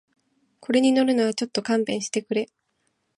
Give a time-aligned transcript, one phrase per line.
[0.61, 2.49] これに乗るのはちょっと勘弁してくれ